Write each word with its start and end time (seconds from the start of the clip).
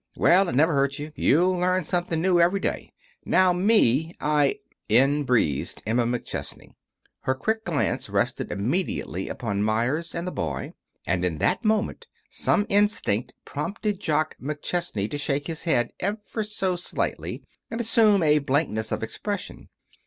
Well, 0.17 0.41
it'll 0.47 0.55
never 0.57 0.73
hurt 0.73 0.97
you. 0.97 1.11
You'll 1.15 1.59
learn 1.59 1.83
something 1.83 2.19
new 2.19 2.39
every 2.39 2.59
day. 2.59 2.91
Now 3.23 3.53
me, 3.53 4.15
I" 4.19 4.57
In 5.01 5.25
breezed 5.25 5.83
Emma 5.85 6.05
McChesney. 6.05 6.71
Her 7.19 7.35
quick 7.35 7.63
glance 7.65 8.09
rested 8.09 8.51
immediately 8.51 9.29
upon 9.29 9.61
Meyers 9.61 10.15
and 10.15 10.25
the 10.25 10.31
boy. 10.31 10.73
And 11.05 11.23
in 11.23 11.37
that 11.37 11.63
moment 11.63 12.07
some 12.31 12.65
instinct 12.67 13.35
prompted 13.45 13.99
Jock 13.99 14.35
McChesney 14.41 15.07
to 15.11 15.19
shake 15.19 15.45
his 15.45 15.65
head, 15.65 15.91
ever 15.99 16.43
so 16.43 16.75
slightly, 16.75 17.43
and 17.69 17.79
assume 17.79 18.23
a 18.23 18.39
blankness 18.39 18.91
of 18.91 19.03
expression. 19.03 19.69